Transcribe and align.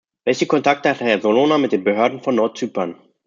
Welche 0.25 0.47
Kontakte 0.47 0.89
hat 0.89 0.99
Herr 1.01 1.21
Solana 1.21 1.59
mit 1.59 1.73
den 1.73 1.83
Behörden 1.83 2.23
von 2.23 2.33
Nordzypern? 2.33 2.95